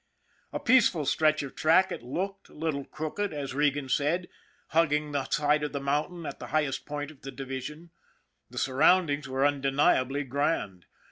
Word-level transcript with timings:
A 0.51 0.59
peaceful 0.59 1.05
stretch 1.05 1.43
of 1.43 1.53
track 1.55 1.91
it 1.91 2.01
looked, 2.01 2.49
a 2.49 2.55
little 2.55 2.85
crooked, 2.85 3.31
as 3.33 3.53
Regan 3.53 3.87
said, 3.87 4.29
hugging 4.69 5.11
the 5.11 5.25
side 5.25 5.61
of 5.61 5.73
the 5.73 5.79
mountain 5.79 6.25
at 6.25 6.39
the 6.39 6.47
highest 6.47 6.87
point 6.87 7.11
of 7.11 7.21
the 7.21 7.29
division. 7.29 7.91
The 8.49 8.57
surroundings 8.57 9.29
were 9.29 9.45
undeniably 9.45 10.23
grand. 10.23 10.87